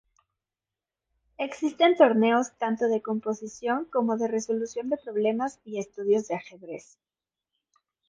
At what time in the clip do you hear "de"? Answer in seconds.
2.87-3.03, 4.17-4.27, 4.89-4.97, 6.27-6.33